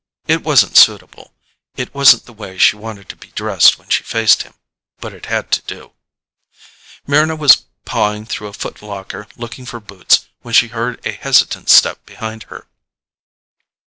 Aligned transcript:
It 0.25 0.41
wasn't 0.41 0.77
suitable; 0.77 1.31
it 1.75 1.93
wasn't 1.93 2.25
the 2.25 2.33
way 2.33 2.57
she 2.57 2.75
wanted 2.75 3.07
to 3.09 3.15
be 3.15 3.27
dressed 3.27 3.77
when 3.77 3.89
she 3.89 4.01
faced 4.01 4.41
him. 4.41 4.55
But 4.99 5.13
it 5.13 5.27
had 5.27 5.51
to 5.51 5.61
do. 5.61 5.91
Mryna 7.07 7.37
was 7.37 7.65
pawing 7.85 8.25
through 8.25 8.47
a 8.47 8.53
footlocker 8.53 9.27
looking 9.37 9.67
for 9.67 9.79
boots 9.79 10.25
when 10.41 10.55
she 10.55 10.69
heard 10.69 11.05
a 11.05 11.11
hesitant 11.11 11.69
step 11.69 12.03
behind 12.07 12.45
her. 12.49 12.65